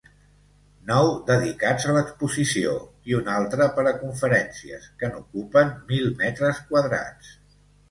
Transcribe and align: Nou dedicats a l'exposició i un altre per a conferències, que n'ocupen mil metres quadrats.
Nou 0.91 1.09
dedicats 1.27 1.85
a 1.89 1.93
l'exposició 1.97 2.71
i 3.11 3.17
un 3.19 3.29
altre 3.35 3.69
per 3.77 3.85
a 3.91 3.95
conferències, 4.01 4.89
que 5.03 5.13
n'ocupen 5.13 5.73
mil 5.95 6.11
metres 6.25 6.65
quadrats. 6.73 7.33